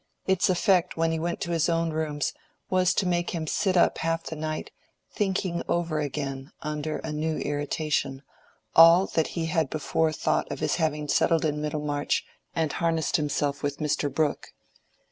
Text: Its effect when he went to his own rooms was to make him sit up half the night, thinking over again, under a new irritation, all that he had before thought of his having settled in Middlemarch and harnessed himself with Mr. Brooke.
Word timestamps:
Its 0.25 0.49
effect 0.49 0.97
when 0.97 1.11
he 1.11 1.19
went 1.19 1.39
to 1.39 1.51
his 1.51 1.69
own 1.69 1.91
rooms 1.91 2.33
was 2.71 2.91
to 2.91 3.05
make 3.05 3.29
him 3.35 3.45
sit 3.45 3.77
up 3.77 3.99
half 3.99 4.23
the 4.23 4.35
night, 4.35 4.71
thinking 5.11 5.61
over 5.67 5.99
again, 5.99 6.51
under 6.63 6.97
a 6.97 7.11
new 7.11 7.37
irritation, 7.37 8.23
all 8.75 9.05
that 9.05 9.27
he 9.37 9.45
had 9.45 9.69
before 9.69 10.11
thought 10.11 10.51
of 10.51 10.59
his 10.59 10.77
having 10.77 11.07
settled 11.07 11.45
in 11.45 11.61
Middlemarch 11.61 12.23
and 12.55 12.73
harnessed 12.73 13.17
himself 13.17 13.61
with 13.61 13.77
Mr. 13.77 14.11
Brooke. 14.11 14.53